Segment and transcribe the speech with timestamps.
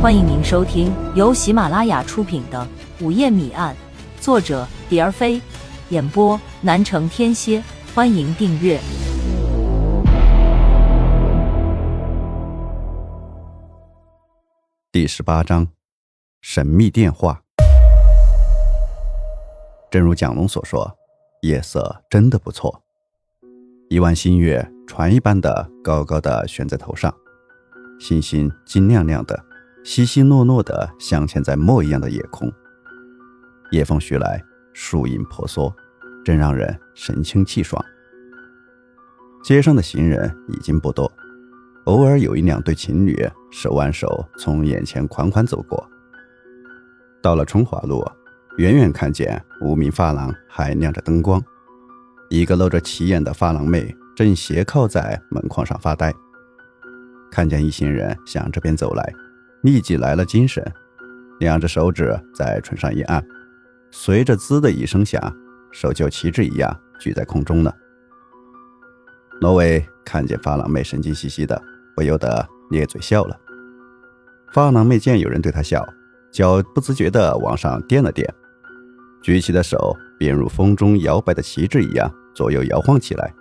[0.00, 2.66] 欢迎您收听由喜马拉雅出品的
[3.04, 3.76] 《午夜谜案》，
[4.24, 5.38] 作者蝶儿飞，
[5.90, 7.62] 演播南城天蝎。
[7.94, 8.80] 欢迎订阅
[14.90, 15.68] 第十八章：
[16.40, 17.42] 神秘电话。
[19.90, 20.96] 正如蒋龙所说，
[21.42, 22.82] 夜色真的不错，
[23.90, 27.14] 一弯新月船一般的高高的悬在头上，
[28.00, 29.49] 星星金亮亮的。
[29.82, 32.52] 稀稀落落的，镶嵌在墨一样的夜空。
[33.70, 35.74] 夜风徐来，树影婆娑，
[36.24, 37.82] 真让人神清气爽。
[39.42, 41.10] 街上的行人已经不多，
[41.84, 45.88] 偶尔有一两对情侣手挽手从眼前款款走过。
[47.22, 48.04] 到了春华路，
[48.58, 51.42] 远远看见无名发廊还亮着灯光，
[52.28, 56.14] 一个露着奇眼的发廊妹正斜靠在门框上发呆。
[57.30, 59.14] 看见一行人向这边走来。
[59.62, 60.64] 立即来了精神，
[61.38, 63.24] 两只手指在唇上一按，
[63.90, 65.20] 随着“滋”的一声响，
[65.70, 67.74] 手就旗帜一样举在空中了。
[69.40, 71.60] 罗伟看见发廊妹神经兮兮的，
[71.94, 73.36] 不由得咧嘴笑了。
[74.52, 75.86] 发廊妹见有人对她笑，
[76.30, 78.28] 脚不自觉地往上垫了垫，
[79.22, 83.32] 举起的手便如风中摇摆的旗帜一样左右摇晃起来。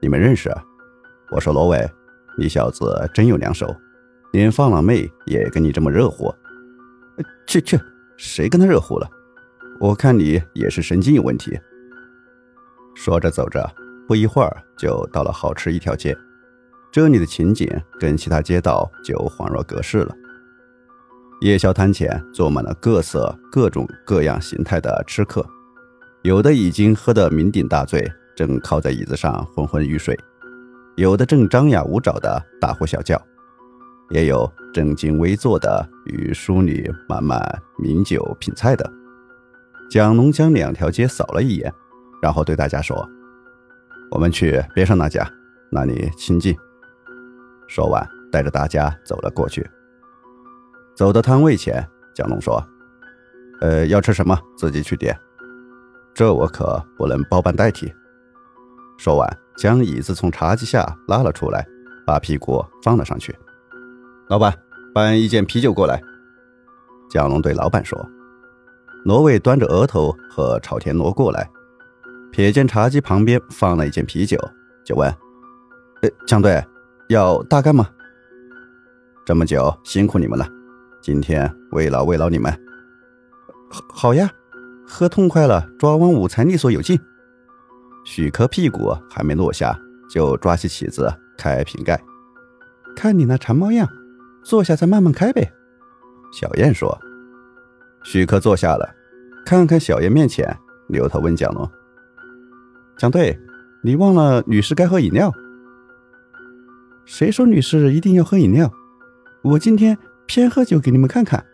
[0.00, 0.50] 你们认识？
[0.50, 0.62] 啊？
[1.30, 1.90] 我说罗伟，
[2.36, 3.74] 你小子真有两手。
[4.32, 6.34] 连放浪妹也跟你这么热乎？
[7.46, 7.78] 去去，
[8.16, 9.08] 谁跟他热乎了？
[9.78, 11.58] 我看你也是神经有问题。
[12.94, 13.70] 说着走着，
[14.08, 16.16] 不一会儿就到了好吃一条街。
[16.90, 17.68] 这里的情景
[18.00, 20.14] 跟其他街道就恍若隔世了。
[21.42, 25.44] 夜宵摊前坐满了各色各种各样形态的吃客，
[26.22, 30.14] 有的已经喝得酩酊大醉，正靠在椅子上昏昏欲睡；
[30.96, 33.20] 有的正张牙舞爪的大呼小叫。
[34.12, 37.40] 也有正襟危坐的与淑女慢慢
[37.78, 38.88] 抿酒品菜的。
[39.90, 41.72] 蒋龙将两条街扫了一眼，
[42.22, 43.08] 然后对大家说
[44.12, 45.26] ：“我们去边上那家，
[45.70, 46.54] 那里清静。”
[47.68, 49.68] 说完，带着大家走了过去。
[50.94, 52.62] 走到摊位前，蒋龙说
[53.62, 55.18] ：“呃，要吃什么自己去点，
[56.14, 57.90] 这我可不能包办代替。”
[58.98, 61.66] 说完，将椅子从茶几下拉了出来，
[62.06, 63.34] 把屁股放了上去。
[64.28, 64.56] 老板，
[64.94, 66.00] 搬一件啤酒过来。
[67.10, 67.98] 蒋龙对老板说
[69.04, 71.50] ：“罗伟端着额头和朝田挪过来，
[72.32, 74.38] 瞥见茶几旁边放了一件啤酒，
[74.84, 75.12] 就问
[76.00, 76.64] ：‘呃，蒋队，
[77.08, 77.86] 要大干吗？’
[79.26, 80.48] 这么久辛苦你们了，
[81.02, 82.50] 今天慰劳慰劳你们。
[83.70, 84.30] 好，好呀，
[84.86, 86.98] 喝痛快了，抓完午餐利索有劲。
[88.04, 89.78] 许科屁股还没落下，
[90.08, 92.02] 就抓起起子开瓶盖，
[92.96, 93.86] 看你那馋猫样。”
[94.42, 95.52] 坐下再慢慢开呗，
[96.32, 96.98] 小燕说。
[98.04, 98.94] 许可坐下了，
[99.46, 100.58] 看看小燕面前，
[100.88, 101.70] 扭头问蒋龙
[102.98, 103.38] ：“蒋队，
[103.82, 105.32] 你忘了女士该喝饮料？
[107.04, 108.72] 谁说女士一定要喝饮料？
[109.42, 111.44] 我今天偏喝酒给你们看看，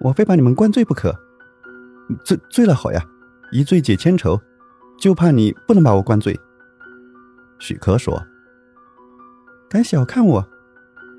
[0.00, 1.14] 我非把你们灌醉不可。
[2.24, 3.04] 醉醉了好呀，
[3.52, 4.40] 一醉解千愁，
[4.98, 6.38] 就怕你不能把我灌醉。”
[7.60, 8.22] 许可说
[9.68, 10.48] ：“敢小看我，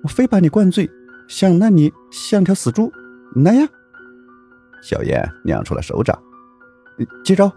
[0.02, 0.90] 我非把你灌醉。”
[1.32, 2.92] 想那你像条死猪，
[3.36, 3.66] 来呀！
[4.84, 6.22] 小燕亮出了手掌，
[7.24, 7.50] 接招！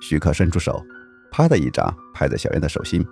[0.00, 0.82] 徐克伸出手，
[1.30, 3.06] 啪的一掌拍在小燕的手心，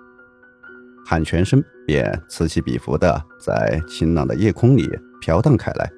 [1.05, 4.89] 喊全身便此起彼伏的在晴朗的夜空里
[5.21, 5.93] 飘荡开来。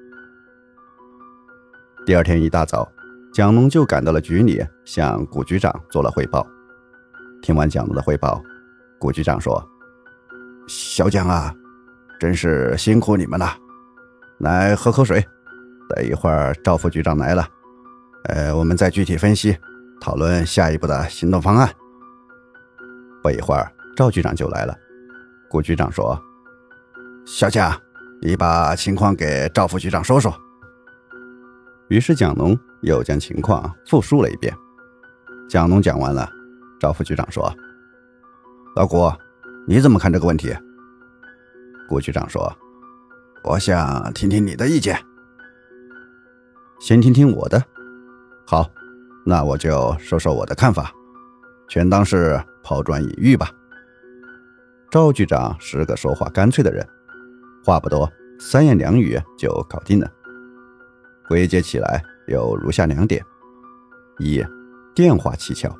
[2.04, 2.90] 第二天一大早，
[3.32, 6.44] 蒋龙就赶到了局里，向古局长做了汇报。
[7.40, 8.42] 听完蒋龙的汇报，
[8.98, 9.64] 古局长说
[10.66, 11.54] ：“小蒋啊。”
[12.20, 13.56] 真是辛苦你们了，
[14.40, 15.24] 来喝口水。
[15.88, 17.48] 等一会儿赵副局长来了，
[18.24, 19.56] 呃，我们再具体分析，
[20.00, 21.68] 讨论下一步的行动方案。
[23.22, 24.76] 不一会儿，赵局长就来了。
[25.48, 26.16] 顾局长说
[27.26, 27.76] ：“小蒋，
[28.22, 30.32] 你把情况给赵副局长说说。”
[31.90, 34.54] 于是蒋龙又将情况复述了一遍。
[35.48, 36.30] 蒋龙讲完了，
[36.78, 37.52] 赵副局长说
[38.76, 39.12] ：“老谷，
[39.66, 40.56] 你怎么看这个问题？”
[41.88, 42.56] 顾局长说
[43.42, 44.98] ：“我想听听你的意见。
[46.80, 47.62] 先听听我的。
[48.46, 48.70] 好，
[49.24, 50.92] 那我就说说我的看法，
[51.68, 53.50] 全当是抛砖引玉吧。”
[54.90, 56.86] 赵局长是个说话干脆的人，
[57.64, 58.10] 话不多，
[58.40, 60.10] 三言两语就搞定了。
[61.28, 63.24] 归结起来有如下两点：
[64.18, 64.44] 一，
[64.94, 65.72] 电话蹊跷，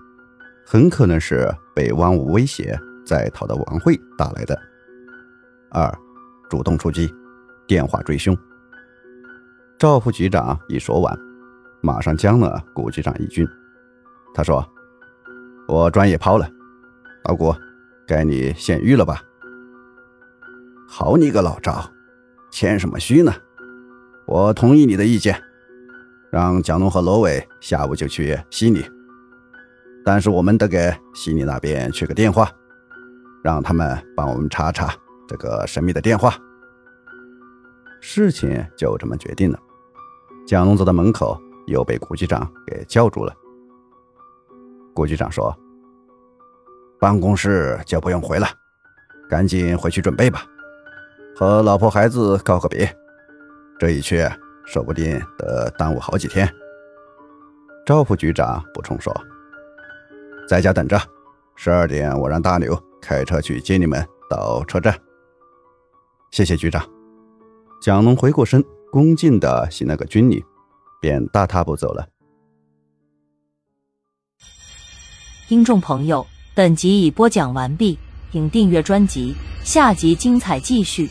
[0.65, 4.57] 很可能是被汪武威胁在逃的王慧打来的。
[5.73, 5.93] 二，
[6.49, 7.13] 主动出击，
[7.71, 8.37] 电话追凶，
[9.79, 11.17] 赵副局长一说完，
[11.81, 13.47] 马上将了顾局长一军。
[14.35, 14.69] 他说
[15.69, 16.51] ：“我专业抛了，
[17.27, 17.55] 老顾，
[18.09, 19.23] 该你献玉了吧？”
[20.91, 21.89] 好你个老赵，
[22.51, 23.33] 谦什么虚呢？
[24.27, 25.41] 我同意你的意见，
[26.33, 28.85] 让蒋龙和罗伟下午就去悉尼。
[30.05, 32.51] 但是我们得给悉尼那边去个电话，
[33.45, 34.93] 让他们帮我们查查
[35.29, 36.35] 这个神秘的电话。
[38.01, 39.59] 事情就这么决定了。
[40.47, 43.33] 蒋龙走到门口，又被顾局长给叫住了。
[44.95, 45.57] 顾局长说
[46.99, 48.49] ：“办公室就不用回了，
[49.29, 50.43] 赶紧回去准备吧，
[51.37, 52.93] 和老婆孩子告个别。
[53.79, 54.29] 这一去，
[54.65, 56.49] 说不定得耽误好几天。”
[57.87, 59.15] 赵副局长补充说
[60.49, 60.99] ：“在家等着，
[61.55, 64.99] 十二点我让大牛开车去接你们到车站。”
[66.33, 66.85] 谢谢局长。
[67.81, 68.63] 蒋龙回过身。
[68.93, 70.45] 恭敬的行了个军礼，
[71.01, 72.09] 便大踏步走了。
[75.47, 77.97] 听众朋友，本集已播讲完毕，
[78.33, 79.33] 请订阅专辑，
[79.63, 81.09] 下集精彩继续。